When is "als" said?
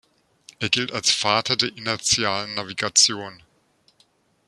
0.93-1.11